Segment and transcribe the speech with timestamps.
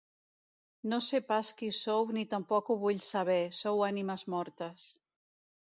[0.93, 4.93] No sé pas qui sou ni tampoc no ho vull saber, sou ànimes mortes.